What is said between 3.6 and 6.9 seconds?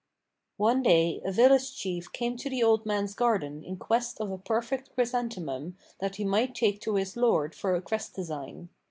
in quest of a perfect chrysanthemum that he might take